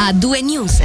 a 0.00 0.12
due 0.12 0.40
news. 0.40 0.82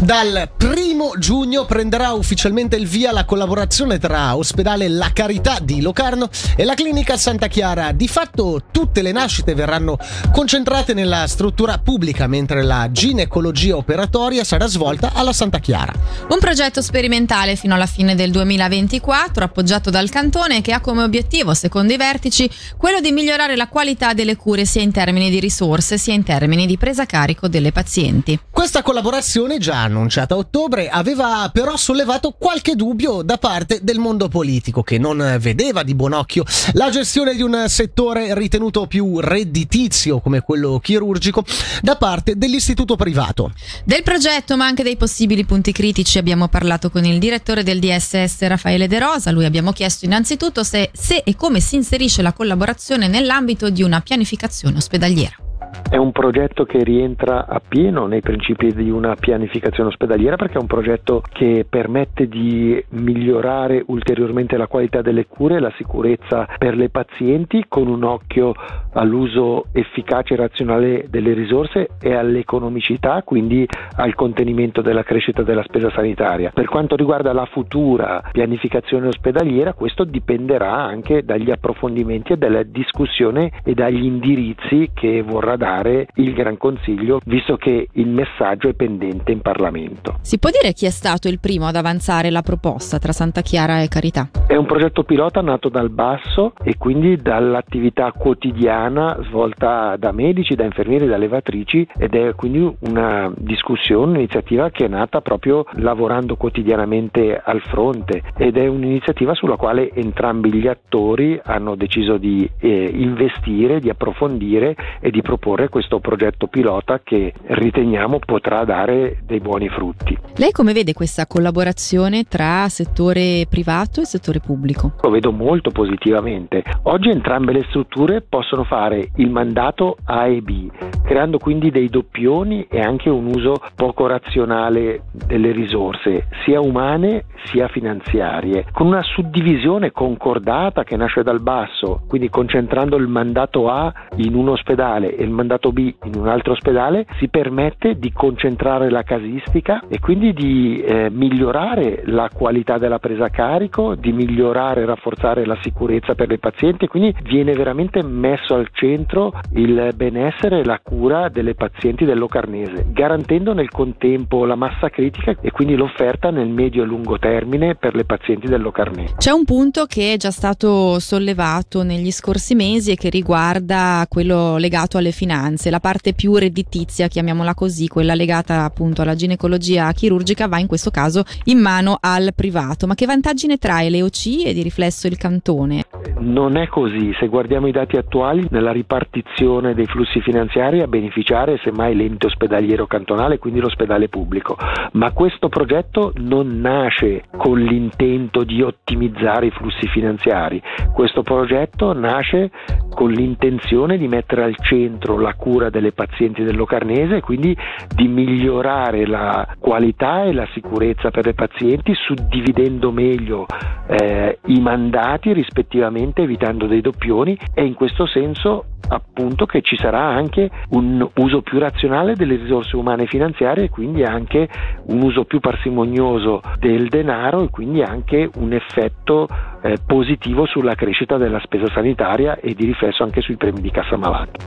Dal 0.00 0.50
primo 0.56 1.12
giugno 1.18 1.66
prenderà 1.66 2.12
ufficialmente 2.12 2.76
il 2.76 2.86
via 2.86 3.12
la 3.12 3.26
collaborazione 3.26 3.98
tra 3.98 4.34
ospedale 4.34 4.88
La 4.88 5.10
Carità 5.12 5.58
di 5.60 5.82
Locarno 5.82 6.30
e 6.56 6.64
la 6.64 6.72
clinica 6.72 7.18
Santa 7.18 7.48
Chiara. 7.48 7.92
Di 7.92 8.08
fatto 8.08 8.62
tutte 8.70 9.02
le 9.02 9.12
nascite 9.12 9.54
verranno 9.54 9.98
concentrate 10.32 10.94
nella 10.94 11.26
struttura 11.26 11.78
pubblica, 11.78 12.26
mentre 12.26 12.62
la 12.62 12.88
ginecologia 12.90 13.76
operatoria 13.76 14.42
sarà 14.42 14.66
svolta 14.66 15.12
alla 15.12 15.34
Santa 15.34 15.58
Chiara. 15.58 15.92
Un 16.30 16.38
progetto 16.38 16.80
sperimentale 16.80 17.56
fino 17.56 17.74
alla 17.74 17.86
fine 17.86 18.14
del 18.14 18.30
2024, 18.30 19.44
appoggiato 19.44 19.90
dal 19.90 20.08
Cantone, 20.08 20.62
che 20.62 20.72
ha 20.72 20.80
come 20.80 21.02
obiettivo, 21.02 21.52
secondo 21.52 21.92
i 21.92 21.98
vertici, 21.98 22.50
quello 22.78 23.00
di 23.00 23.12
migliorare 23.12 23.54
la 23.54 23.68
qualità 23.68 24.14
delle 24.14 24.36
cure 24.36 24.64
sia 24.64 24.80
in 24.80 24.92
termini 24.92 25.28
di 25.28 25.40
risorse 25.40 25.98
sia 25.98 26.14
in 26.14 26.22
termini 26.22 26.64
di 26.66 26.78
presa 26.78 27.02
a 27.02 27.06
carico 27.06 27.48
delle 27.48 27.70
pazienti. 27.70 28.38
Questa 28.60 28.82
collaborazione, 28.82 29.56
già 29.56 29.84
annunciata 29.84 30.34
a 30.34 30.36
ottobre, 30.36 30.90
aveva 30.90 31.48
però 31.50 31.78
sollevato 31.78 32.36
qualche 32.38 32.76
dubbio 32.76 33.22
da 33.22 33.38
parte 33.38 33.78
del 33.80 33.98
mondo 33.98 34.28
politico, 34.28 34.82
che 34.82 34.98
non 34.98 35.38
vedeva 35.40 35.82
di 35.82 35.94
buon 35.94 36.12
occhio 36.12 36.44
la 36.72 36.90
gestione 36.90 37.34
di 37.34 37.40
un 37.40 37.64
settore 37.68 38.34
ritenuto 38.34 38.86
più 38.86 39.18
redditizio 39.18 40.20
come 40.20 40.42
quello 40.42 40.78
chirurgico 40.78 41.42
da 41.80 41.96
parte 41.96 42.36
dell'istituto 42.36 42.96
privato. 42.96 43.50
Del 43.82 44.02
progetto, 44.02 44.58
ma 44.58 44.66
anche 44.66 44.82
dei 44.82 44.98
possibili 44.98 45.46
punti 45.46 45.72
critici, 45.72 46.18
abbiamo 46.18 46.48
parlato 46.48 46.90
con 46.90 47.06
il 47.06 47.18
direttore 47.18 47.62
del 47.62 47.78
DSS 47.78 48.42
Raffaele 48.42 48.88
De 48.88 48.98
Rosa. 48.98 49.30
Lui 49.30 49.46
abbiamo 49.46 49.72
chiesto 49.72 50.04
innanzitutto 50.04 50.64
se, 50.64 50.90
se 50.92 51.22
e 51.24 51.34
come 51.34 51.60
si 51.60 51.76
inserisce 51.76 52.20
la 52.20 52.34
collaborazione 52.34 53.08
nell'ambito 53.08 53.70
di 53.70 53.82
una 53.82 54.02
pianificazione 54.02 54.76
ospedaliera. 54.76 55.48
È 55.90 55.96
un 55.96 56.12
progetto 56.12 56.64
che 56.66 56.84
rientra 56.84 57.46
appieno 57.48 58.06
nei 58.06 58.20
principi 58.20 58.72
di 58.72 58.90
una 58.90 59.16
pianificazione 59.16 59.88
ospedaliera 59.88 60.36
perché 60.36 60.54
è 60.54 60.60
un 60.60 60.68
progetto 60.68 61.20
che 61.32 61.66
permette 61.68 62.28
di 62.28 62.80
migliorare 62.90 63.82
ulteriormente 63.88 64.56
la 64.56 64.68
qualità 64.68 65.02
delle 65.02 65.26
cure 65.26 65.56
e 65.56 65.58
la 65.58 65.72
sicurezza 65.76 66.46
per 66.58 66.76
le 66.76 66.90
pazienti 66.90 67.64
con 67.66 67.88
un 67.88 68.04
occhio 68.04 68.54
all'uso 68.92 69.64
efficace 69.72 70.34
e 70.34 70.36
razionale 70.36 71.06
delle 71.10 71.32
risorse 71.32 71.88
e 72.00 72.14
all'economicità, 72.14 73.22
quindi 73.24 73.66
al 73.96 74.14
contenimento 74.14 74.82
della 74.82 75.02
crescita 75.02 75.42
della 75.42 75.64
spesa 75.64 75.90
sanitaria. 75.90 76.52
Per 76.54 76.66
quanto 76.66 76.94
riguarda 76.94 77.32
la 77.32 77.46
futura 77.46 78.22
pianificazione 78.30 79.08
ospedaliera, 79.08 79.72
questo 79.72 80.04
dipenderà 80.04 80.72
anche 80.72 81.24
dagli 81.24 81.50
approfondimenti 81.50 82.34
e 82.34 82.36
dalla 82.36 82.62
discussione 82.62 83.50
e 83.64 83.74
dagli 83.74 84.04
indirizzi 84.04 84.90
che 84.94 85.22
vorrà 85.22 85.56
dare 85.56 85.79
il 85.86 86.32
Gran 86.34 86.56
Consiglio, 86.56 87.20
visto 87.24 87.56
che 87.56 87.88
il 87.92 88.08
messaggio 88.08 88.68
è 88.68 88.74
pendente 88.74 89.32
in 89.32 89.40
Parlamento. 89.40 90.18
Si 90.20 90.38
può 90.38 90.50
dire 90.50 90.72
chi 90.72 90.86
è 90.86 90.90
stato 90.90 91.28
il 91.28 91.38
primo 91.40 91.66
ad 91.66 91.76
avanzare 91.76 92.30
la 92.30 92.42
proposta 92.42 92.98
tra 92.98 93.12
Santa 93.12 93.40
Chiara 93.40 93.80
e 93.80 93.88
Carità? 93.88 94.28
È 94.46 94.56
un 94.56 94.66
progetto 94.66 95.04
pilota 95.04 95.40
nato 95.40 95.68
dal 95.68 95.90
basso 95.90 96.52
e 96.62 96.76
quindi 96.76 97.16
dall'attività 97.16 98.12
quotidiana 98.12 99.16
svolta 99.28 99.96
da 99.96 100.12
medici, 100.12 100.54
da 100.54 100.64
infermieri, 100.64 101.06
da 101.06 101.16
levatrici 101.16 101.86
ed 101.96 102.14
è 102.14 102.34
quindi 102.34 102.76
una 102.80 103.32
discussione, 103.36 104.10
un'iniziativa 104.10 104.70
che 104.70 104.84
è 104.84 104.88
nata 104.88 105.20
proprio 105.20 105.64
lavorando 105.74 106.36
quotidianamente 106.36 107.40
al 107.42 107.60
fronte 107.62 108.22
ed 108.36 108.56
è 108.56 108.66
un'iniziativa 108.66 109.34
sulla 109.34 109.56
quale 109.56 109.90
entrambi 109.92 110.52
gli 110.52 110.66
attori 110.66 111.40
hanno 111.42 111.74
deciso 111.74 112.16
di 112.16 112.48
eh, 112.58 112.90
investire, 112.92 113.80
di 113.80 113.88
approfondire 113.88 114.76
e 115.00 115.10
di 115.10 115.22
proporre 115.22 115.68
questo 115.70 116.00
progetto 116.00 116.46
pilota 116.46 117.00
che 117.02 117.32
riteniamo 117.42 118.18
potrà 118.18 118.64
dare 118.64 119.20
dei 119.24 119.40
buoni 119.40 119.70
frutti. 119.70 120.16
Lei 120.36 120.52
come 120.52 120.74
vede 120.74 120.92
questa 120.92 121.26
collaborazione 121.26 122.24
tra 122.24 122.68
settore 122.68 123.46
privato 123.48 124.02
e 124.02 124.04
settore 124.04 124.40
pubblico? 124.40 124.92
Lo 125.00 125.10
vedo 125.10 125.32
molto 125.32 125.70
positivamente. 125.70 126.62
Oggi 126.82 127.08
entrambe 127.08 127.52
le 127.52 127.64
strutture 127.68 128.20
possono 128.20 128.64
fare 128.64 129.10
il 129.16 129.30
mandato 129.30 129.96
A 130.04 130.26
e 130.26 130.42
B, 130.42 130.68
creando 131.04 131.38
quindi 131.38 131.70
dei 131.70 131.88
doppioni 131.88 132.66
e 132.68 132.80
anche 132.80 133.08
un 133.08 133.26
uso 133.26 133.54
poco 133.74 134.06
razionale 134.06 135.04
delle 135.12 135.52
risorse, 135.52 136.26
sia 136.44 136.60
umane 136.60 137.24
sia 137.44 137.68
finanziarie, 137.68 138.66
con 138.72 138.86
una 138.86 139.02
suddivisione 139.02 139.92
concordata 139.92 140.84
che 140.84 140.96
nasce 140.96 141.22
dal 141.22 141.40
basso, 141.40 142.02
quindi 142.06 142.28
concentrando 142.28 142.96
il 142.96 143.08
mandato 143.08 143.68
A 143.68 143.92
in 144.16 144.34
un 144.34 144.48
ospedale 144.48 145.14
e 145.14 145.22
il 145.22 145.30
mandato 145.30 145.59
B 145.68 145.94
in 146.04 146.14
un 146.16 146.28
altro 146.28 146.52
ospedale, 146.52 147.06
si 147.18 147.28
permette 147.28 147.98
di 147.98 148.10
concentrare 148.12 148.90
la 148.90 149.02
casistica 149.02 149.82
e 149.88 149.98
quindi 150.00 150.32
di 150.32 150.80
eh, 150.80 151.10
migliorare 151.10 152.02
la 152.06 152.30
qualità 152.32 152.78
della 152.78 152.98
presa 152.98 153.26
a 153.26 153.30
carico, 153.30 153.94
di 153.94 154.12
migliorare 154.12 154.82
e 154.82 154.86
rafforzare 154.86 155.44
la 155.44 155.58
sicurezza 155.60 156.14
per 156.14 156.28
le 156.28 156.38
pazienti, 156.38 156.86
quindi 156.86 157.14
viene 157.22 157.52
veramente 157.52 158.02
messo 158.02 158.54
al 158.54 158.68
centro 158.72 159.32
il 159.54 159.92
benessere 159.94 160.60
e 160.60 160.64
la 160.64 160.80
cura 160.82 161.28
delle 161.28 161.54
pazienti 161.54 162.04
del 162.04 162.18
Locarnese, 162.18 162.86
garantendo 162.90 163.52
nel 163.52 163.70
contempo 163.70 164.44
la 164.44 164.54
massa 164.54 164.88
critica 164.88 165.36
e 165.40 165.50
quindi 165.50 165.74
l'offerta 165.76 166.30
nel 166.30 166.48
medio 166.48 166.82
e 166.82 166.86
lungo 166.86 167.18
termine 167.18 167.74
per 167.74 167.94
le 167.94 168.04
pazienti 168.04 168.46
del 168.46 168.62
Locarnese. 168.62 169.14
C'è 169.18 169.30
un 169.30 169.44
punto 169.44 169.84
che 169.86 170.14
è 170.14 170.16
già 170.16 170.30
stato 170.30 170.98
sollevato 170.98 171.82
negli 171.82 172.10
scorsi 172.10 172.54
mesi 172.54 172.92
e 172.92 172.96
che 172.96 173.10
riguarda 173.10 174.06
quello 174.08 174.56
legato 174.56 174.98
alle 174.98 175.10
finanze, 175.10 175.49
la 175.70 175.80
parte 175.80 176.12
più 176.12 176.36
redditizia, 176.36 177.08
chiamiamola 177.08 177.54
così, 177.54 177.88
quella 177.88 178.14
legata 178.14 178.64
appunto 178.64 179.02
alla 179.02 179.14
ginecologia 179.14 179.90
chirurgica 179.92 180.48
va 180.48 180.58
in 180.58 180.66
questo 180.66 180.90
caso 180.90 181.24
in 181.44 181.58
mano 181.58 181.98
al 182.00 182.32
privato. 182.34 182.86
Ma 182.86 182.94
che 182.94 183.06
vantaggi 183.06 183.46
ne 183.46 183.56
trae 183.56 183.90
l'EOC 183.90 184.46
e 184.46 184.52
di 184.52 184.62
riflesso 184.62 185.06
il 185.06 185.16
cantone? 185.16 185.84
Non 186.18 186.56
è 186.56 186.68
così, 186.68 187.12
se 187.18 187.28
guardiamo 187.28 187.66
i 187.66 187.72
dati 187.72 187.96
attuali 187.96 188.46
nella 188.50 188.72
ripartizione 188.72 189.74
dei 189.74 189.86
flussi 189.86 190.20
finanziari 190.20 190.80
a 190.80 190.86
beneficiare 190.86 191.58
semmai 191.62 191.94
l'ente 191.94 192.26
ospedaliero 192.26 192.86
cantonale, 192.86 193.38
quindi 193.38 193.60
l'ospedale 193.60 194.08
pubblico, 194.08 194.56
ma 194.92 195.12
questo 195.12 195.48
progetto 195.48 196.12
non 196.16 196.60
nasce 196.60 197.24
con 197.36 197.58
l'intento 197.58 198.44
di 198.44 198.62
ottimizzare 198.62 199.46
i 199.46 199.50
flussi 199.50 199.88
finanziari, 199.88 200.62
questo 200.92 201.22
progetto 201.22 201.92
nasce 201.92 202.50
con 202.90 203.10
l'intenzione 203.10 203.96
di 203.96 204.08
mettere 204.08 204.44
al 204.44 204.56
centro 204.58 205.18
la 205.18 205.34
cura 205.34 205.70
delle 205.70 205.92
pazienti 205.92 206.42
del 206.42 206.56
Locarnese 206.56 207.16
e 207.16 207.20
quindi 207.20 207.56
di 207.94 208.08
migliorare 208.08 209.06
la 209.06 209.56
qualità 209.58 210.24
e 210.24 210.32
la 210.32 210.46
sicurezza 210.52 211.10
per 211.10 211.24
le 211.26 211.34
pazienti 211.34 211.94
suddividendo 211.94 212.90
meglio 212.90 213.46
eh, 213.86 214.38
i 214.46 214.60
mandati 214.60 215.32
rispettivamente 215.32 216.22
evitando 216.22 216.66
dei 216.66 216.80
doppioni 216.80 217.38
e 217.54 217.64
in 217.64 217.74
questo 217.74 218.06
senso 218.06 218.64
appunto 218.88 219.46
che 219.46 219.62
ci 219.62 219.76
sarà 219.76 220.02
anche 220.02 220.50
un 220.70 221.08
uso 221.16 221.42
più 221.42 221.58
razionale 221.58 222.14
delle 222.14 222.36
risorse 222.36 222.76
umane 222.76 223.04
e 223.04 223.06
finanziarie 223.06 223.64
e 223.64 223.68
quindi 223.68 224.02
anche 224.02 224.48
un 224.86 225.02
uso 225.02 225.24
più 225.24 225.40
parsimonioso 225.40 226.40
del 226.58 226.88
denaro 226.88 227.42
e 227.42 227.50
quindi 227.50 227.82
anche 227.82 228.28
un 228.36 228.52
effetto 228.52 229.28
eh, 229.62 229.78
positivo 229.84 230.46
sulla 230.46 230.74
crescita 230.74 231.16
della 231.16 231.40
spesa 231.44 231.66
sanitaria 231.72 232.38
e 232.40 232.54
di 232.54 232.64
riflesso 232.64 233.02
anche 233.02 233.20
sui 233.20 233.36
premi 233.36 233.60
di 233.60 233.70
cassa 233.70 233.96
malati. 233.96 234.40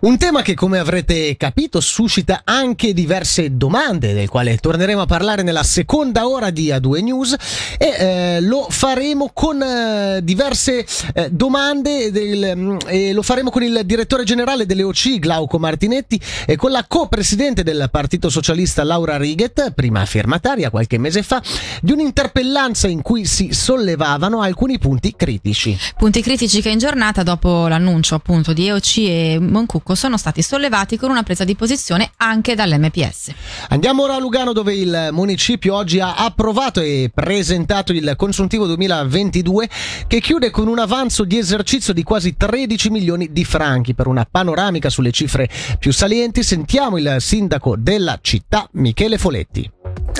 Un 0.00 0.18
tema 0.18 0.42
che 0.42 0.54
come 0.54 0.78
avrete 0.78 1.36
capito 1.36 1.80
suscita 1.80 2.42
anche 2.44 2.92
diverse 2.92 3.56
domande 3.56 4.12
del 4.12 4.28
quale 4.28 4.56
torneremo 4.56 5.00
a 5.00 5.06
parlare 5.06 5.42
nella 5.42 5.62
seconda 5.62 6.28
ora 6.28 6.50
di 6.50 6.68
A2 6.68 7.02
News 7.02 7.76
e 7.78 7.86
eh, 7.86 8.40
lo 8.42 8.66
faremo 8.68 9.30
con 9.32 9.62
eh, 9.62 10.20
diverse 10.22 10.84
eh, 11.14 11.30
domande 11.30 12.10
del, 12.10 12.52
mm, 12.56 12.76
e 12.86 13.12
lo 13.12 13.22
faremo 13.22 13.50
con 13.50 13.62
il 13.62 13.77
direttore 13.84 14.24
generale 14.24 14.66
delle 14.66 14.82
OC 14.82 15.18
Glauco 15.18 15.58
Martinetti 15.58 16.20
e 16.46 16.56
con 16.56 16.70
la 16.70 16.84
co-presidente 16.86 17.62
del 17.62 17.88
Partito 17.90 18.28
Socialista 18.28 18.84
Laura 18.84 19.16
Righet, 19.16 19.72
prima 19.72 20.04
firmataria 20.06 20.70
qualche 20.70 20.98
mese 20.98 21.22
fa, 21.22 21.42
di 21.80 21.92
un'interpellanza 21.92 22.88
in 22.88 23.02
cui 23.02 23.24
si 23.24 23.52
sollevavano 23.52 24.40
alcuni 24.40 24.78
punti 24.78 25.14
critici. 25.16 25.76
Punti 25.96 26.22
critici 26.22 26.60
che 26.60 26.70
in 26.70 26.78
giornata 26.78 27.22
dopo 27.22 27.68
l'annuncio 27.68 28.14
appunto 28.14 28.52
di 28.52 28.66
EOC 28.66 28.96
e 28.98 29.38
Moncucco 29.40 29.94
sono 29.94 30.16
stati 30.16 30.42
sollevati 30.42 30.96
con 30.96 31.10
una 31.10 31.22
presa 31.22 31.44
di 31.44 31.54
posizione 31.54 32.10
anche 32.16 32.54
dall'MPS. 32.54 33.32
Andiamo 33.68 34.02
ora 34.02 34.16
a 34.16 34.18
Lugano 34.18 34.52
dove 34.52 34.74
il 34.74 35.08
municipio 35.12 35.74
oggi 35.74 36.00
ha 36.00 36.14
approvato 36.16 36.80
e 36.80 37.10
presentato 37.14 37.92
il 37.92 38.14
consuntivo 38.16 38.66
2022 38.66 39.68
che 40.06 40.20
chiude 40.20 40.50
con 40.50 40.68
un 40.68 40.78
avanzo 40.78 41.24
di 41.24 41.38
esercizio 41.38 41.92
di 41.92 42.02
quasi 42.02 42.36
13 42.36 42.90
milioni 42.90 43.32
di 43.32 43.44
franchi 43.44 43.66
per 43.94 44.06
una 44.06 44.26
panoramica 44.28 44.88
sulle 44.88 45.10
cifre 45.10 45.48
più 45.78 45.92
salienti. 45.92 46.42
Sentiamo 46.42 46.96
il 46.96 47.16
sindaco 47.18 47.76
della 47.76 48.18
città 48.20 48.66
Michele 48.72 49.18
Foletti. 49.18 49.70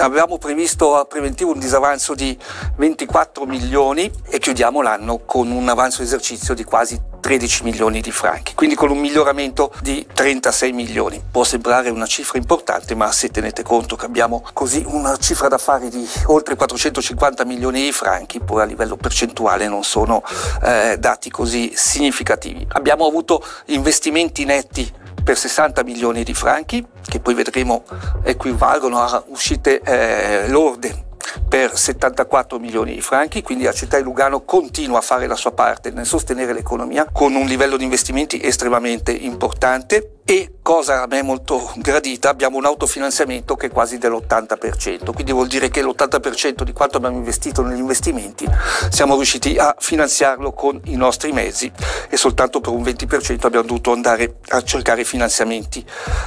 Avevamo 0.01 0.39
previsto 0.39 0.97
a 0.97 1.05
preventivo 1.07 1.53
un 1.53 1.59
disavanzo 1.59 2.15
di 2.15 2.37
24 2.77 3.47
milioni 3.47 4.11
e 4.29 4.39
chiudiamo 4.39 4.81
l'anno 4.83 5.19
con 5.25 5.51
un 5.51 5.69
avanzo 5.69 6.03
esercizio 6.03 6.55
di 6.55 6.63
quasi 6.63 7.08
13 7.29 7.65
milioni 7.65 8.01
di 8.01 8.11
franchi, 8.11 8.55
quindi 8.55 8.75
con 8.75 8.89
un 8.89 8.97
miglioramento 8.97 9.71
di 9.83 10.07
36 10.11 10.73
milioni. 10.73 11.23
Può 11.31 11.45
sembrare 11.45 11.91
una 11.91 12.07
cifra 12.07 12.39
importante, 12.39 12.95
ma 12.95 13.13
se 13.13 13.29
tenete 13.29 13.63
conto 13.63 13.97
che 13.97 14.07
abbiamo 14.07 14.43
così 14.55 14.83
una 14.87 15.15
cifra 15.19 15.47
d'affari 15.47 15.91
di 15.91 16.09
oltre 16.29 16.57
450 16.57 17.45
milioni 17.45 17.83
di 17.83 17.93
franchi, 17.93 18.41
poi 18.41 18.63
a 18.63 18.65
livello 18.65 18.97
percentuale 18.97 19.69
non 19.69 19.85
sono 19.85 20.23
eh, 20.63 20.97
dati 20.99 21.29
così 21.29 21.71
significativi. 21.75 22.67
Abbiamo 22.71 23.05
avuto 23.05 23.45
investimenti 23.67 24.47
netti 24.47 24.91
per 25.23 25.37
60 25.37 25.83
milioni 25.83 26.25
di 26.25 26.33
franchi, 26.33 26.83
che 27.07 27.21
poi 27.21 27.35
vedremo 27.35 27.85
equivalgono 28.23 29.03
a 29.03 29.23
uscite 29.27 29.83
eh, 29.83 30.49
lorde 30.49 31.08
per 31.49 31.77
74 31.77 32.59
milioni 32.59 32.95
di 32.95 33.01
franchi, 33.01 33.43
quindi 33.43 33.65
la 33.65 33.73
città 33.73 33.97
di 33.97 34.03
Lugano 34.03 34.43
continua 34.43 34.99
a 34.99 35.03
fare 35.03 35.27
la 35.27 35.37
sua 35.37 35.53
parte 35.53 35.91
nel 35.91 36.07
sostenere 36.07 36.53
l'economia 36.53 37.07
con 37.11 37.35
un 37.35 37.47
livello 37.47 37.77
di 37.77 37.85
investimenti 37.85 38.41
estremamente 38.43 39.13
importante 39.13 40.19
e 40.25 40.57
cosa 40.61 41.01
a 41.01 41.07
me 41.07 41.23
molto 41.23 41.73
gradita 41.77 42.29
abbiamo 42.29 42.59
un 42.59 42.67
autofinanziamento 42.67 43.57
che 43.57 43.69
è 43.69 43.71
quasi 43.71 43.97
dell'80%, 43.97 45.15
quindi 45.15 45.33
vuol 45.33 45.47
dire 45.47 45.71
che 45.71 45.83
l'80% 45.83 46.65
di 46.65 46.73
quanto 46.73 46.99
abbiamo 46.99 47.17
investito 47.17 47.63
negli 47.63 47.79
investimenti 47.79 48.47
siamo 48.91 49.15
riusciti 49.15 49.57
a 49.57 49.75
finanziarlo 49.79 50.53
con 50.53 50.79
i 50.85 50.97
nostri 50.97 51.33
mezzi 51.33 51.73
e 52.11 52.17
soltanto 52.19 52.61
per 52.61 52.73
un 52.73 52.83
20% 52.83 53.47
abbiamo 53.47 53.67
dovuto 53.67 53.93
andare 53.93 54.37
a 54.49 54.63
cercare 54.63 55.05
finanziamenti 55.05 55.83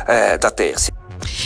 eh, 0.07 0.35
da 0.39 0.49
terzi. 0.49 1.00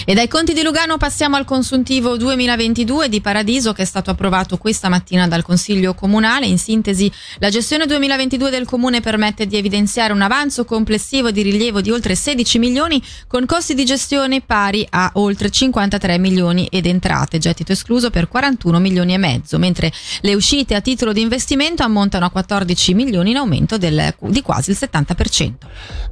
E 0.07 0.13
dai 0.13 0.27
conti 0.27 0.53
di 0.53 0.61
Lugano 0.61 0.97
passiamo 0.97 1.35
al 1.35 1.45
consuntivo 1.45 2.15
2022 2.15 3.09
di 3.09 3.21
Paradiso 3.21 3.73
che 3.73 3.81
è 3.81 3.85
stato 3.85 4.11
approvato 4.11 4.57
questa 4.57 4.87
mattina 4.87 5.27
dal 5.27 5.43
Consiglio 5.43 5.93
Comunale. 5.93 6.45
In 6.45 6.57
sintesi, 6.57 7.11
la 7.39 7.49
gestione 7.49 7.85
2022 7.85 8.49
del 8.49 8.65
Comune 8.65 9.01
permette 9.01 9.47
di 9.47 9.57
evidenziare 9.57 10.13
un 10.13 10.21
avanzo 10.21 10.63
complessivo 10.63 11.31
di 11.31 11.41
rilievo 11.41 11.81
di 11.81 11.91
oltre 11.91 12.15
16 12.15 12.59
milioni 12.59 13.01
con 13.27 13.45
costi 13.45 13.73
di 13.73 13.83
gestione 13.83 14.41
pari 14.41 14.85
a 14.89 15.11
oltre 15.15 15.49
53 15.49 16.17
milioni 16.19 16.67
ed 16.67 16.85
entrate, 16.85 17.37
gettito 17.37 17.71
escluso 17.71 18.09
per 18.09 18.27
41 18.27 18.79
milioni 18.79 19.13
e 19.13 19.17
mezzo, 19.17 19.57
mentre 19.57 19.91
le 20.21 20.35
uscite 20.35 20.75
a 20.75 20.81
titolo 20.81 21.13
di 21.13 21.21
investimento 21.21 21.83
ammontano 21.83 22.25
a 22.25 22.29
14 22.29 22.93
milioni 22.93 23.31
in 23.31 23.37
aumento 23.37 23.77
del, 23.77 24.13
di 24.19 24.41
quasi 24.41 24.71
il 24.71 24.77
70%. 24.79 25.53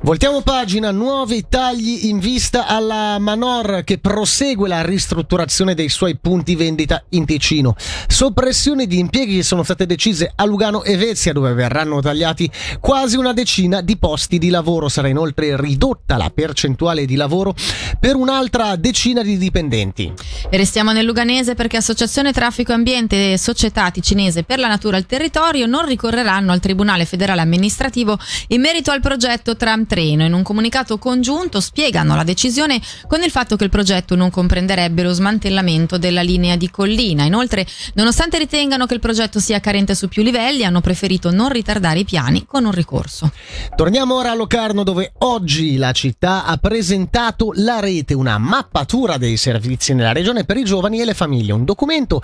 Voltiamo 0.02 0.42
pagina, 0.42 0.92
nuovi 0.92 1.46
tagli 1.48 2.08
in 2.08 2.20
vista 2.20 2.68
alla 2.68 3.20
manovra 3.20 3.53
Nor 3.54 3.84
che 3.84 4.00
prosegue 4.00 4.68
la 4.68 4.82
ristrutturazione 4.82 5.76
dei 5.76 5.88
suoi 5.88 6.18
punti 6.18 6.56
vendita 6.56 7.04
in 7.10 7.24
Ticino. 7.24 7.76
Soppressioni 8.08 8.88
di 8.88 8.98
impieghi 8.98 9.44
sono 9.44 9.62
state 9.62 9.86
decise 9.86 10.32
a 10.36 10.44
Lugano 10.46 10.82
e 10.82 10.98
Vezia 10.98 11.34
dove 11.34 11.54
verranno 11.54 12.02
tagliati 12.02 12.50
quasi 12.80 13.16
una 13.16 13.32
decina 13.32 13.82
di 13.82 13.96
posti 13.98 14.40
di 14.40 14.50
lavoro. 14.50 14.90
Sarà 14.90 15.08
inoltre 15.08 15.56
ridotta 15.56 16.18
la 16.18 16.32
percentuale 16.34 17.06
di 17.06 17.16
lavoro 17.16 17.54
per 18.00 18.16
un'altra 18.16 18.76
decina 18.76 19.22
di 19.22 19.38
dipendenti. 19.38 20.12
E 20.50 20.58
restiamo 20.58 20.92
nel 20.92 21.06
Luganese 21.06 21.54
perché 21.54 21.78
Associazione 21.78 22.34
Traffico 22.34 22.74
Ambiente 22.74 23.34
e 23.34 23.38
Società 23.38 23.92
Ticinese 23.92 24.44
per 24.44 24.58
la 24.58 24.68
Natura 24.68 24.98
e 24.98 25.02
il 25.02 25.06
Territorio 25.06 25.68
non 25.68 25.86
ricorreranno 25.86 26.52
al 26.52 26.60
Tribunale 26.60 27.06
Federale 27.06 27.42
Amministrativo 27.42 28.18
in 28.48 28.62
merito 28.62 28.90
al 28.90 29.00
progetto 29.00 29.56
Tram 29.56 29.86
Treno. 29.86 30.26
In 30.26 30.34
un 30.34 30.42
comunicato 30.42 30.98
congiunto 30.98 31.60
spiegano 31.60 32.16
la 32.16 32.24
decisione 32.24 32.82
con 33.08 33.22
il 33.22 33.30
fatto 33.30 33.42
fatto 33.44 33.58
che 33.58 33.66
il 33.66 33.70
progetto 33.70 34.16
non 34.16 34.30
comprenderebbe 34.30 35.04
lo 35.04 35.12
smantellamento 35.12 35.98
della 35.98 36.22
linea 36.22 36.56
di 36.56 36.70
collina. 36.70 37.26
Inoltre, 37.26 37.68
nonostante 37.96 38.38
ritengano 38.38 38.86
che 38.86 38.94
il 38.94 39.02
progetto 39.02 39.40
sia 39.40 39.60
carente 39.60 39.96
su 39.96 40.08
più 40.08 40.24
livelli, 40.24 40.64
hanno 40.64 40.80
preferito 40.80 41.30
non 41.30 41.50
ritardare 41.50 42.00
i 42.00 42.06
piani 42.06 42.46
con 42.46 42.64
un 42.64 42.72
ricorso. 42.72 43.32
Torniamo 43.76 44.16
ora 44.16 44.32
a 44.32 44.36
Locarno 44.36 44.84
dove 44.84 45.12
oggi 45.20 45.76
la 45.76 45.92
città 45.92 46.46
ha 46.46 46.56
presentato 46.56 47.52
la 47.56 47.82
rete, 47.82 48.14
una 48.14 48.38
mappatura 48.38 49.18
dei 49.18 49.36
servizi 49.36 49.94
nella 49.94 50.14
regione 50.14 50.46
per 50.46 50.56
i 50.56 50.64
giovani 50.64 51.02
e 51.02 51.06
le 51.06 51.14
famiglie, 51.14 51.52
un 51.52 51.66
documento 51.66 52.22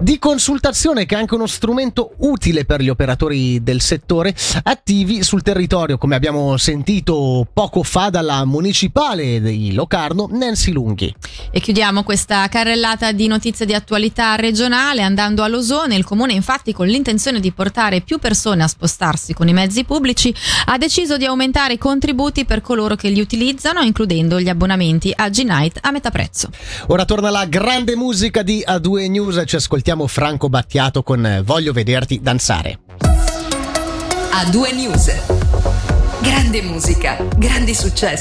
di 0.00 0.18
consultazione 0.18 1.06
che 1.06 1.14
è 1.14 1.18
anche 1.18 1.34
uno 1.34 1.46
strumento 1.46 2.14
utile 2.18 2.64
per 2.64 2.80
gli 2.80 2.88
operatori 2.88 3.62
del 3.62 3.80
settore 3.80 4.34
attivi 4.64 5.22
sul 5.22 5.42
territorio, 5.42 5.96
come 5.96 6.16
abbiamo 6.16 6.56
sentito 6.56 7.46
poco 7.52 7.84
fa 7.84 8.10
dalla 8.10 8.44
municipale 8.44 9.40
di 9.40 9.72
Locarno, 9.72 10.28
Nancy 10.32 10.54
Lunghi. 10.70 11.14
E 11.50 11.60
chiudiamo 11.60 12.02
questa 12.02 12.48
carrellata 12.48 13.12
di 13.12 13.26
notizie 13.26 13.66
di 13.66 13.74
attualità 13.74 14.34
regionale 14.36 15.02
andando 15.02 15.42
a 15.42 15.48
Losone. 15.48 15.96
Il 15.96 16.04
comune 16.04 16.32
infatti 16.32 16.72
con 16.72 16.86
l'intenzione 16.86 17.40
di 17.40 17.52
portare 17.52 18.00
più 18.00 18.18
persone 18.18 18.62
a 18.62 18.68
spostarsi 18.68 19.34
con 19.34 19.48
i 19.48 19.52
mezzi 19.52 19.84
pubblici 19.84 20.34
ha 20.66 20.78
deciso 20.78 21.16
di 21.16 21.24
aumentare 21.24 21.74
i 21.74 21.78
contributi 21.78 22.44
per 22.44 22.60
coloro 22.60 22.96
che 22.96 23.08
li 23.08 23.20
utilizzano 23.20 23.80
includendo 23.82 24.40
gli 24.40 24.48
abbonamenti 24.48 25.12
a 25.14 25.28
G-Night 25.28 25.78
a 25.82 25.90
metà 25.90 26.10
prezzo. 26.10 26.48
Ora 26.88 27.04
torna 27.04 27.30
la 27.30 27.44
grande 27.46 27.96
musica 27.96 28.42
di 28.42 28.64
A2 28.66 29.10
News 29.10 29.36
e 29.36 29.46
ci 29.46 29.56
ascoltiamo 29.56 30.06
Franco 30.06 30.48
Battiato 30.48 31.02
con 31.02 31.42
Voglio 31.44 31.72
vederti 31.72 32.20
danzare. 32.22 32.78
A2 34.36 34.74
News. 34.74 35.10
Grande 36.20 36.62
musica, 36.62 37.16
grandi 37.36 37.74
successi. 37.74 38.14